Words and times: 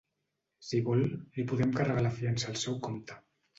Si 0.69 0.79
vol, 0.87 1.03
li 1.37 1.45
podem 1.53 1.75
carregar 1.77 2.07
la 2.09 2.15
fiança 2.19 2.53
al 2.55 2.61
seu 2.65 2.83
compte. 2.91 3.23